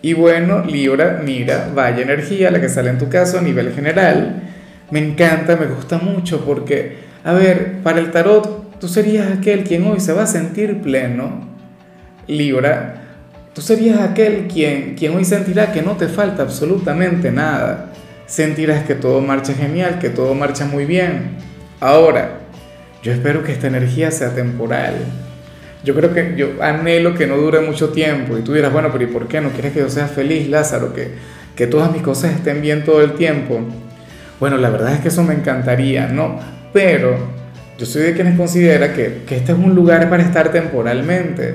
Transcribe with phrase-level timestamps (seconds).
[0.00, 4.42] Y bueno, Libra, mira, vaya energía la que sale en tu caso a nivel general.
[4.90, 9.84] Me encanta, me gusta mucho porque, a ver, para el tarot, tú serías aquel quien
[9.86, 11.48] hoy se va a sentir pleno.
[12.28, 13.02] Libra,
[13.54, 17.92] tú serías aquel quien, quien hoy sentirá que no te falta absolutamente nada.
[18.26, 21.36] Sentirás que todo marcha genial, que todo marcha muy bien.
[21.80, 22.40] Ahora,
[23.02, 24.94] yo espero que esta energía sea temporal
[25.84, 29.04] yo creo que yo anhelo que no dure mucho tiempo y tú dirás, bueno, pero
[29.04, 30.92] ¿y por qué no quieres que yo sea feliz, Lázaro?
[30.92, 31.12] Que,
[31.54, 33.60] que todas mis cosas estén bien todo el tiempo.
[34.40, 36.38] Bueno, la verdad es que eso me encantaría, ¿no?
[36.72, 37.16] Pero
[37.78, 41.54] yo soy de quienes considera que, que este es un lugar para estar temporalmente,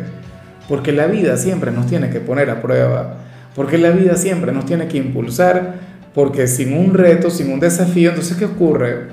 [0.70, 3.18] porque la vida siempre nos tiene que poner a prueba,
[3.56, 5.76] porque la vida siempre nos tiene que impulsar,
[6.14, 9.08] porque sin un reto, sin un desafío, entonces ¿qué ocurre?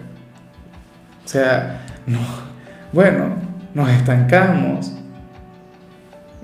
[1.25, 2.21] O sea, no,
[2.93, 3.35] bueno,
[3.75, 4.93] nos estancamos,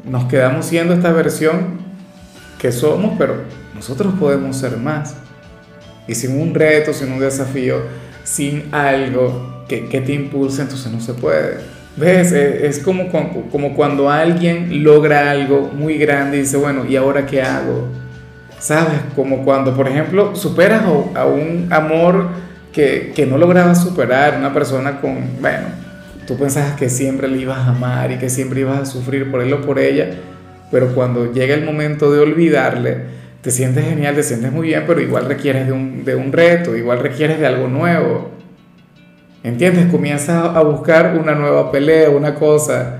[0.06, 1.78] nos quedamos siendo esta versión
[2.58, 3.42] que somos, pero
[3.74, 5.16] nosotros podemos ser más.
[6.08, 7.76] Y sin un reto, sin un desafío,
[8.24, 11.58] sin algo que, te impulse, entonces no se puede.
[11.96, 12.32] ¿Ves?
[12.32, 13.10] Es, como,
[13.74, 17.88] cuando alguien logra algo muy grande y dice, bueno, ¿y ahora qué hago?
[18.58, 19.00] ¿Sabes?
[19.14, 20.82] Como cuando, por ejemplo, superas
[21.14, 22.28] a un amor
[22.72, 25.85] que, no lograbas superar, una persona con, bueno,
[26.26, 29.42] Tú pensabas que siempre le ibas a amar y que siempre ibas a sufrir por
[29.42, 30.10] él o por ella,
[30.70, 32.98] pero cuando llega el momento de olvidarle,
[33.42, 36.76] te sientes genial, te sientes muy bien, pero igual requieres de un, de un reto,
[36.76, 38.32] igual requieres de algo nuevo.
[39.44, 39.86] ¿Entiendes?
[39.86, 42.98] Comienzas a buscar una nueva pelea, una cosa.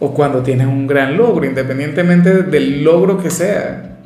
[0.00, 3.98] O cuando tienes un gran logro, independientemente del logro que sea.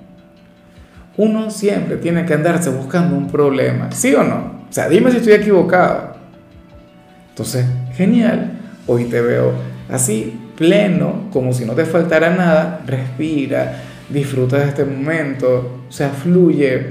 [1.17, 4.63] Uno siempre tiene que andarse buscando un problema, ¿sí o no?
[4.69, 6.17] O sea, dime si estoy equivocado.
[7.29, 7.67] Entonces,
[7.97, 8.53] genial,
[8.87, 9.53] hoy te veo
[9.91, 16.11] así, pleno, como si no te faltara nada, respira, disfruta de este momento, o sea,
[16.11, 16.87] fluye,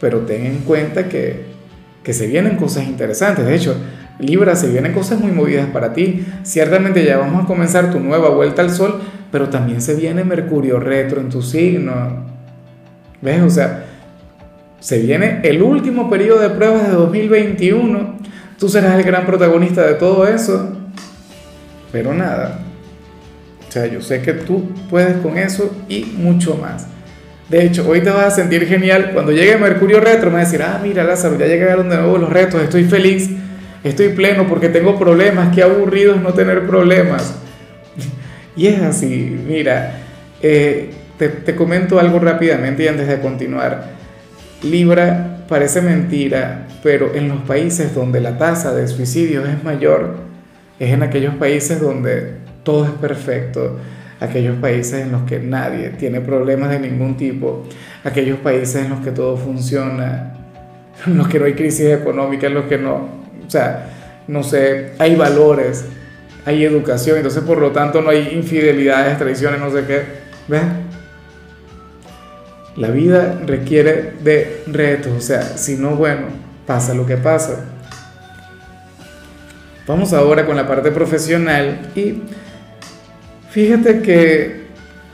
[0.00, 1.44] pero ten en cuenta que,
[2.02, 3.76] que se vienen cosas interesantes, de hecho,
[4.18, 8.28] Libra, se vienen cosas muy movidas para ti, ciertamente ya vamos a comenzar tu nueva
[8.28, 9.00] vuelta al sol,
[9.32, 12.26] pero también se viene Mercurio retro en tu signo,
[13.20, 13.42] ¿ves?
[13.42, 13.86] O sea,
[14.78, 18.18] se viene el último periodo de pruebas de 2021
[18.62, 20.70] Tú serás el gran protagonista de todo eso,
[21.90, 22.60] pero nada.
[23.68, 26.86] O sea, yo sé que tú puedes con eso y mucho más.
[27.48, 29.10] De hecho, hoy te vas a sentir genial.
[29.14, 32.18] Cuando llegue Mercurio Retro, me vas a decir, ah, mira Lázaro, ya llegaron de nuevo
[32.18, 33.30] los retos, estoy feliz,
[33.82, 37.34] estoy pleno porque tengo problemas, qué aburrido es no tener problemas.
[38.56, 40.02] Y es así, mira,
[40.40, 44.01] eh, te, te comento algo rápidamente y antes de continuar.
[44.62, 50.16] Libra parece mentira, pero en los países donde la tasa de suicidios es mayor,
[50.78, 53.78] es en aquellos países donde todo es perfecto,
[54.20, 57.64] aquellos países en los que nadie tiene problemas de ningún tipo,
[58.04, 60.34] aquellos países en los que todo funciona,
[61.06, 63.08] en los que no hay crisis económica, en los que no,
[63.46, 63.90] o sea,
[64.28, 65.86] no sé, hay valores,
[66.46, 70.02] hay educación, entonces por lo tanto no hay infidelidades, traiciones, no sé qué,
[70.46, 70.62] ¿ves?
[72.76, 76.22] La vida requiere de retos, o sea, si no, bueno,
[76.66, 77.66] pasa lo que pasa.
[79.86, 82.22] Vamos ahora con la parte profesional y
[83.50, 84.62] fíjate que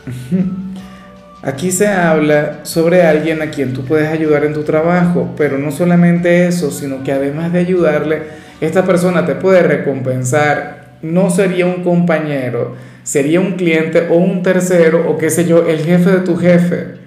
[1.43, 5.73] aquí se habla sobre alguien a quien tú puedes ayudar en tu trabajo, pero no
[5.73, 8.23] solamente eso, sino que además de ayudarle,
[8.61, 10.87] esta persona te puede recompensar.
[11.03, 15.81] No sería un compañero, sería un cliente o un tercero o qué sé yo, el
[15.81, 16.98] jefe de tu jefe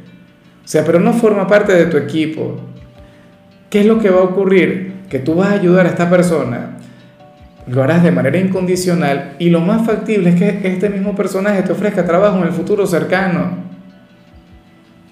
[0.64, 2.60] o sea, pero no forma parte de tu equipo.
[3.70, 4.94] ¿Qué es lo que va a ocurrir?
[5.10, 6.78] Que tú vas a ayudar a esta persona,
[7.68, 11.72] lo harás de manera incondicional y lo más factible es que este mismo personaje te
[11.72, 13.72] ofrezca trabajo en el futuro cercano.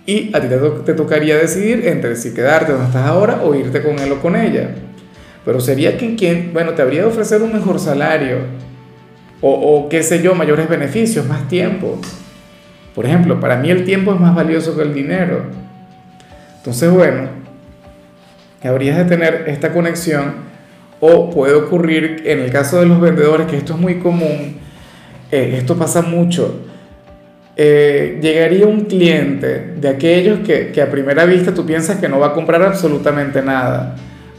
[0.06, 0.48] Y a ti
[0.86, 4.36] te, tocaría decidir entre si quedarte donde estás ahora o irte con él o con
[4.36, 4.72] ella.
[5.46, 8.40] Pero sería quien, quien bueno, te habría de ofrecer un mejor salario
[9.42, 12.00] o, o qué sé yo, mayores beneficios, más tiempo.
[13.00, 15.44] Por ejemplo, para mí el tiempo es más valioso que el dinero.
[16.58, 17.30] Entonces, bueno,
[18.62, 20.34] habrías de tener esta conexión
[21.00, 24.58] o puede ocurrir en el caso de los vendedores, que esto es muy común,
[25.32, 26.60] eh, esto pasa mucho.
[27.56, 32.20] eh, llegaría un cliente de aquellos que, que a primera vista tú piensas que no
[32.20, 33.96] va a comprar absolutamente nada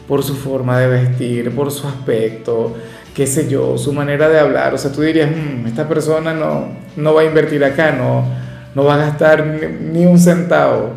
[0.06, 2.76] por su forma de vestir, por su aspecto,
[3.14, 4.74] qué sé yo, su manera de hablar.
[4.74, 8.39] O sea, tú dirías, mm, esta persona no, no va a invertir acá, no,
[8.74, 10.90] no va a gastar ni, un centavo.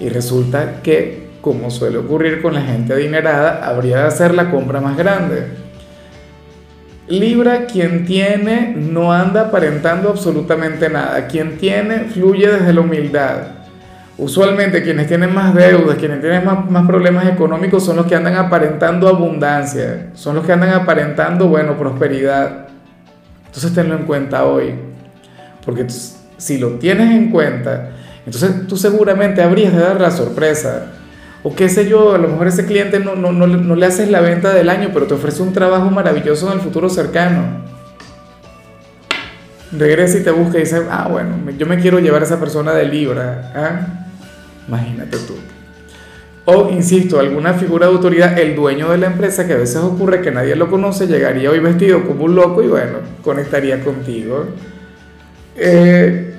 [0.00, 4.80] Y resulta que, como suele ocurrir con la gente adinerada, habría de hacer la compra
[4.80, 5.46] más grande.
[7.08, 11.26] Libra, quien tiene, no anda aparentando absolutamente nada.
[11.26, 13.58] Quien tiene, fluye desde la humildad.
[14.18, 19.08] Usualmente quienes tienen más deudas, quienes tienen más, problemas económicos son los que andan aparentando
[19.08, 22.66] abundancia, son los que andan aparentando, bueno, prosperidad.
[23.46, 24.74] Entonces tenlo en cuenta hoy,
[25.64, 25.86] porque
[26.38, 27.90] si lo tienes en cuenta,
[28.24, 30.92] entonces tú seguramente habrías de dar la sorpresa.
[31.42, 34.10] O qué sé yo, a lo mejor ese cliente no, no, no, no le haces
[34.10, 37.68] la venta del año, pero te ofrece un trabajo maravilloso en el futuro cercano.
[39.70, 42.72] Regresa y te busca y dice, ah, bueno, yo me quiero llevar a esa persona
[42.72, 43.52] de Libra.
[43.54, 44.06] ¿ah?
[44.66, 45.34] Imagínate tú.
[46.44, 50.22] O, insisto, alguna figura de autoridad, el dueño de la empresa, que a veces ocurre
[50.22, 54.46] que nadie lo conoce, llegaría hoy vestido como un loco y bueno, conectaría contigo.
[55.58, 56.34] Eh,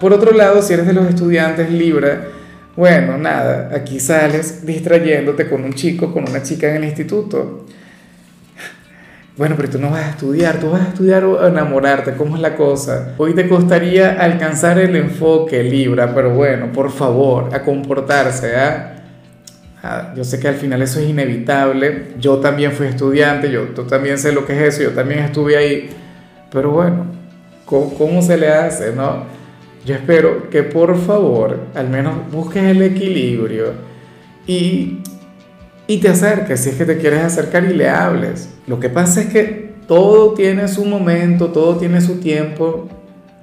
[0.00, 2.28] por otro lado, si eres de los estudiantes Libra,
[2.76, 7.66] bueno, nada, aquí sales distrayéndote con un chico, con una chica en el instituto.
[9.36, 12.42] Bueno, pero tú no vas a estudiar, tú vas a estudiar o enamorarte, ¿cómo es
[12.42, 13.14] la cosa?
[13.18, 18.96] Hoy te costaría alcanzar el enfoque Libra, pero bueno, por favor, a comportarse, ¿ah?
[19.82, 22.14] ah yo sé que al final eso es inevitable.
[22.18, 25.90] Yo también fui estudiante, yo, también sé lo que es eso, yo también estuve ahí.
[26.50, 27.17] Pero bueno,
[27.68, 29.24] ¿cómo, cómo se le hace, no?
[29.84, 33.72] Yo espero que por favor al menos busques el equilibrio
[34.46, 34.98] y
[35.90, 38.50] y te acerques, si es que te quieres acercar y le hables.
[38.66, 42.86] Lo que pasa es que todo tiene su momento, todo tiene su tiempo.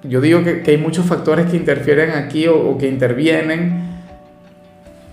[0.03, 4.03] Yo digo que, hay muchos factores que interfieren aquí o, o que intervienen.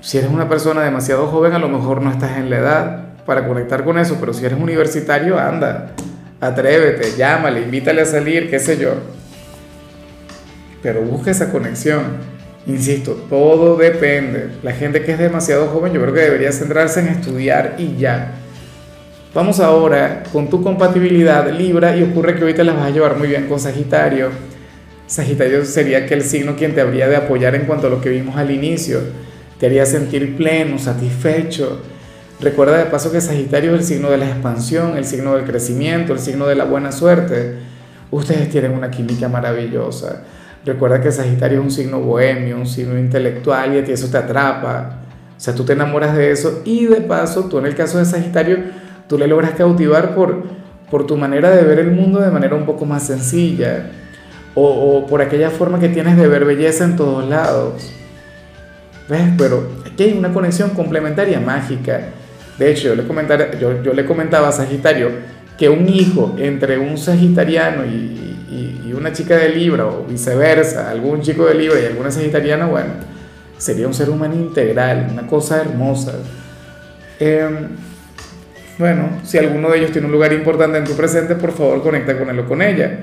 [0.02, 3.48] Si eres una persona demasiado joven, a lo mejor no estás en la edad para
[3.48, 5.92] conectar con eso, pero si eres universitario, anda,
[6.42, 8.94] atrévete, llámale, invítale a salir, qué sé yo.
[10.82, 12.16] Pero busca esa conexión.
[12.66, 14.48] Insisto, todo depende.
[14.64, 18.32] La gente que es demasiado joven yo creo que debería centrarse en estudiar y ya.
[19.32, 23.16] Vamos ahora con tu compatibilidad Libra y ocurre que hoy te las vas a llevar
[23.16, 24.30] muy bien con Sagitario.
[25.06, 28.36] Sagitario sería aquel signo quien te habría de apoyar en cuanto a lo que vimos
[28.36, 28.98] al inicio.
[29.60, 31.82] Te haría sentir pleno, satisfecho.
[32.42, 36.12] Recuerda de paso que Sagitario es el signo de la expansión, el signo del crecimiento,
[36.12, 37.54] el signo de la buena suerte.
[38.10, 40.24] Ustedes tienen una química maravillosa
[40.64, 44.18] Recuerda que Sagitario es un signo bohemio, un signo intelectual y a ti eso te
[44.18, 45.00] atrapa.
[45.36, 48.04] O sea, tú te enamoras de eso y de paso, tú en el caso de
[48.04, 48.58] Sagitario,
[49.08, 50.44] tú le logras cautivar por,
[50.88, 53.90] por tu manera de ver el mundo de manera un poco más sencilla
[54.54, 57.90] o, o por aquella forma que tienes de ver belleza en todos lados.
[59.08, 59.30] ¿Ves?
[59.36, 62.02] Pero aquí hay una conexión complementaria mágica.
[62.62, 65.10] De hecho, yo le, comentaba a Sagitario
[65.58, 71.22] que un hijo entre un sagitariano y, y, una chica de Libra o viceversa, algún
[71.22, 72.90] chico de Libra y alguna sagitariana, bueno,
[73.58, 76.12] sería un ser humano integral, una cosa hermosa.
[77.18, 77.68] Em,
[78.78, 82.16] bueno, si alguno de ellos tiene un lugar importante en tu presente, por favor conecta
[82.16, 83.00] con él o con ella.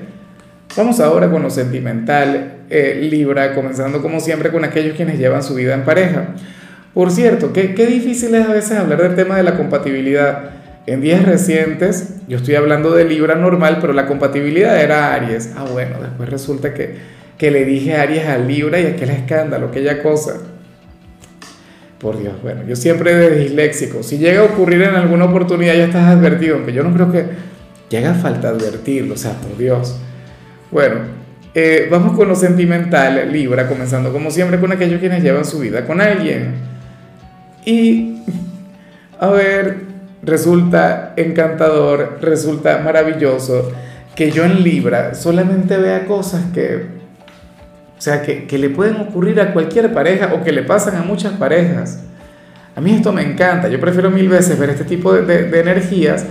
[0.77, 5.53] Vamos ahora con lo sentimental, eh, Libra, comenzando como siempre con aquellos quienes llevan su
[5.55, 6.27] vida en pareja.
[6.99, 10.49] Por cierto, qué, difícil es a veces hablar del tema de la compatibilidad
[10.85, 15.53] en días recientes, yo estoy hablando de Libra normal, pero la compatibilidad era Aries.
[15.55, 16.97] Ah, bueno, después resulta que,
[17.37, 20.41] que le dije Aries a Libra y aquel escándalo, aquella cosa.
[21.99, 24.03] Por Dios, bueno, yo siempre de disléxico.
[24.03, 27.27] Si llega a ocurrir en alguna oportunidad, ya estás advertido, aunque yo no creo que
[27.89, 29.95] llega a falta advertirlo, o sea, por Dios.
[30.69, 30.95] Bueno,
[31.55, 35.85] eh, vamos con lo sentimental, Libra, comenzando como siempre con aquellos quienes llevan su vida
[35.85, 36.67] con alguien.
[37.65, 38.23] Y,
[39.19, 39.81] a ver,
[40.23, 43.71] resulta encantador, resulta maravilloso
[44.15, 46.87] que yo en Libra solamente vea cosas que,
[47.97, 51.03] o sea, que, que, le pueden ocurrir a cualquier pareja o que le pasan a
[51.03, 51.99] muchas parejas.
[52.75, 56.25] A mí esto me encanta, yo prefiero mil veces ver este tipo de, energías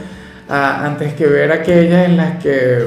[0.49, 2.87] antes que ver aquellas en las que,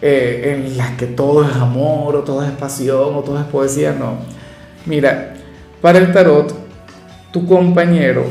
[0.00, 3.92] eh, en las que todo es amor o todo es pasión o todo es poesía,
[3.98, 4.18] no.
[4.86, 5.34] Mira,
[5.80, 6.54] para el tarot,
[7.32, 8.24] tu compañero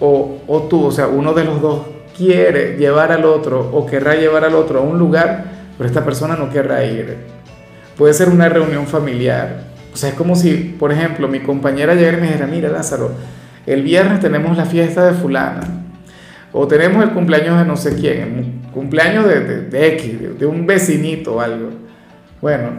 [0.00, 1.86] o, o tú, o sea, uno de los dos
[2.16, 5.44] quiere llevar al otro o querrá llevar al otro a un lugar,
[5.76, 7.16] pero esta persona no querrá ir.
[7.96, 9.64] Puede ser una reunión familiar.
[9.92, 13.12] O sea, es como si, por ejemplo, mi compañera y me dijera, mira Lázaro,
[13.66, 15.62] el viernes tenemos la fiesta de fulana,
[16.52, 20.46] o tenemos el cumpleaños de no sé quién, el cumpleaños de, de, de X, de,
[20.46, 21.70] un vecinito o algo.
[22.40, 22.70] Bueno,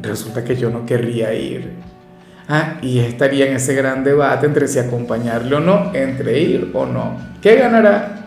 [0.00, 1.70] resulta que yo no querría ir.
[2.54, 6.84] Ah, y estaría en ese gran debate entre si acompañarle o no, entre ir o
[6.84, 7.16] no.
[7.40, 8.26] ¿Qué ganará?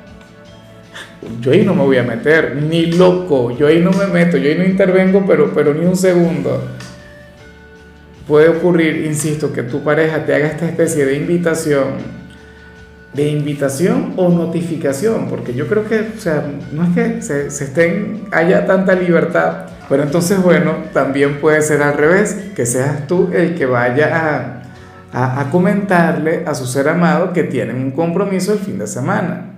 [1.42, 4.50] Yo ahí no me voy a meter, ni loco, yo ahí no me meto, yo
[4.50, 6.60] ahí no intervengo, pero, pero ni un segundo.
[8.28, 12.26] Puede ocurrir, insisto, que tu pareja te haga esta especie de invitación
[13.14, 17.66] de invitación o notificación, porque yo creo que, o sea, no es que se, se,
[17.66, 23.30] estén, haya tanta libertad, pero entonces, bueno, también puede ser al revés, que seas tú
[23.34, 24.62] el que vaya
[25.14, 29.54] a, comentarle a su ser amado que tienen un compromiso el fin de semana.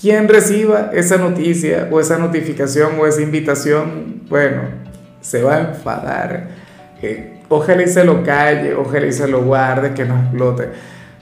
[0.00, 4.62] Quien reciba esa noticia o esa notificación o esa invitación, bueno,
[5.20, 6.48] se va a enfadar.
[7.00, 10.68] Eh, ojalá y se lo calle, ojalá y se lo guarde, que no explote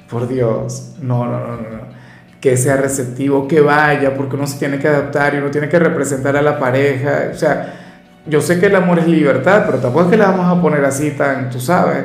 [0.09, 1.95] por Dios, no, no, no, no.
[2.41, 5.79] Que sea receptivo, que vaya, porque uno se tiene que adaptar y uno tiene que
[5.79, 7.31] representar a la pareja.
[7.33, 7.84] O sea,
[8.27, 10.85] yo sé que el amor es libertad, pero tampoco es que la vamos a poner
[10.85, 12.05] así tan, tú sabes.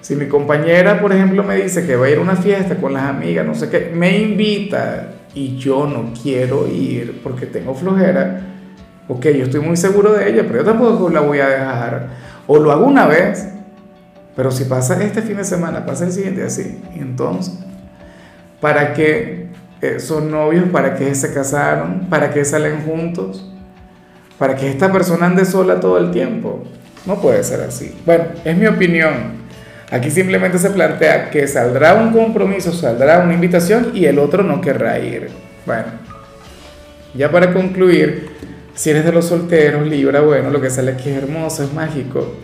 [0.00, 2.94] Si mi compañera, por ejemplo, me dice que va a ir a una fiesta con
[2.94, 8.40] las amigas, no sé qué, me invita y yo no quiero ir porque tengo flojera,
[9.08, 12.08] ok, yo estoy muy seguro de ella, pero yo tampoco la voy a dejar.
[12.46, 13.48] O lo hago una vez,
[14.34, 16.80] pero si pasa este fin de semana, pasa el siguiente así.
[16.94, 17.58] Entonces,
[18.60, 19.48] ¿para qué
[19.82, 20.64] eh, son novios?
[20.70, 22.06] ¿Para qué se casaron?
[22.08, 23.52] ¿Para qué salen juntos?
[24.38, 26.64] ¿Para que esta persona ande sola todo el tiempo?
[27.06, 27.94] No puede ser así.
[28.06, 29.38] Bueno, es mi opinión.
[29.90, 34.60] Aquí simplemente se plantea que saldrá un compromiso, saldrá una invitación y el otro no
[34.60, 35.30] querrá ir.
[35.64, 35.86] Bueno,
[37.14, 38.28] ya para concluir,
[38.74, 42.34] si eres de los solteros, Libra, bueno, lo que sale aquí es hermoso, es mágico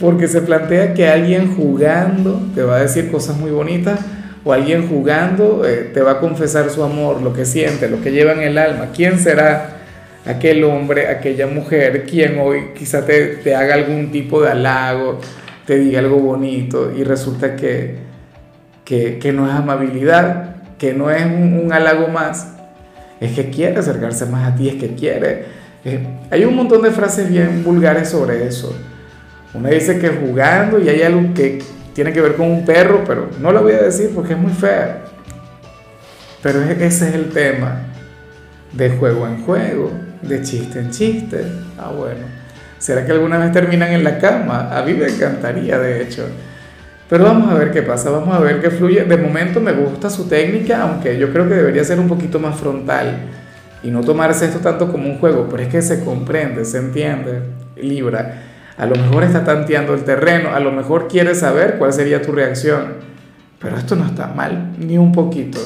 [0.00, 4.00] porque se plantea que alguien jugando te va a decir cosas muy bonitas
[4.44, 8.12] o alguien jugando eh, te va a confesar su amor, lo que siente, lo que
[8.12, 8.90] lleva en el alma.
[8.94, 9.77] ¿Quién será
[10.28, 15.18] aquel hombre, aquella mujer, quien hoy quizá te, haga algún tipo de halago,
[15.66, 17.96] te diga algo bonito y resulta que,
[18.84, 22.54] que, no es amabilidad, que no es un, halago más,
[23.20, 25.58] es que quiere acercarse más a ti, es que quiere.
[25.84, 28.74] Eh, hay un montón de frases bien vulgares sobre eso
[29.54, 31.62] uno dice que jugando y hay algo que
[31.94, 34.52] tiene que ver con un perro, pero no lo voy a decir porque es muy
[34.52, 35.04] fea.
[36.42, 37.84] Pero ese es el tema.
[38.72, 39.90] De juego en juego,
[40.22, 41.44] de chiste en chiste.
[41.78, 42.20] Ah, bueno.
[42.78, 44.76] ¿Será que alguna vez terminan en la cama?
[44.76, 46.26] A mí me encantaría, de hecho.
[47.08, 49.04] Pero vamos a ver qué pasa, vamos a ver qué fluye.
[49.04, 52.56] De momento me gusta su técnica, aunque yo creo que debería ser un poquito más
[52.56, 53.16] frontal
[53.82, 57.40] y no tomarse esto tanto como un juego, pero es que se comprende, se entiende,
[57.76, 58.42] Libra
[58.78, 62.30] a lo mejor está tanteando el terreno, a lo mejor quiere saber cuál sería tu
[62.30, 62.94] reacción.
[63.58, 65.58] Pero esto no está mal, ni un poquito.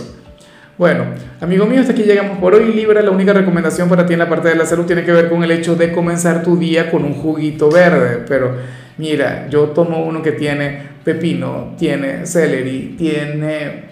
[0.78, 1.04] Bueno,
[1.40, 2.72] amigo mío, hasta aquí llegamos por hoy.
[2.72, 5.28] Libra, la única recomendación para ti en la parte de la salud tiene que ver
[5.28, 8.24] con el hecho de comenzar tu día con un juguito verde.
[8.26, 8.56] Pero
[8.96, 13.84] mira, yo tomo uno que tiene pepino, tiene celery, tiene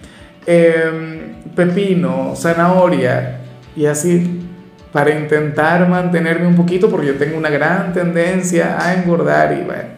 [0.46, 3.40] eh, pepino, zanahoria
[3.76, 4.40] y así
[4.90, 9.88] para intentar mantenerme un poquito porque yo tengo una gran tendencia a engordar y bueno,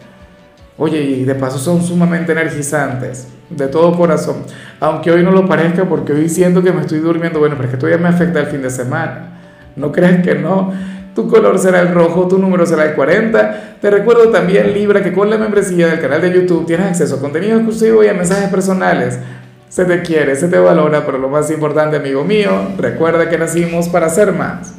[0.76, 4.44] oye, y de paso son sumamente energizantes, de todo corazón,
[4.80, 7.74] aunque hoy no lo parezca porque hoy siento que me estoy durmiendo, bueno, pero es
[7.74, 9.40] que todavía me afecta el fin de semana,
[9.76, 10.72] no crees que no,
[11.14, 13.76] tu color será el rojo, tu número será el 40.
[13.80, 17.20] Te recuerdo también, Libra, que con la membresía del canal de YouTube tienes acceso a
[17.20, 19.18] contenido exclusivo y a mensajes personales.
[19.68, 23.88] Se te quiere, se te valora, pero lo más importante, amigo mío, recuerda que nacimos
[23.88, 24.74] para ser más.